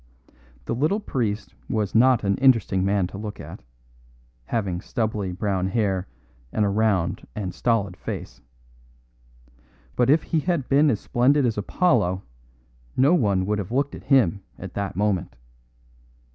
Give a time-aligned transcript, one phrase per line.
[0.65, 3.61] The little priest was not an interesting man to look at,
[4.45, 6.07] having stubbly brown hair
[6.51, 8.41] and a round and stolid face.
[9.95, 12.23] But if he had been as splendid as Apollo
[12.97, 15.35] no one would have looked at him at that moment.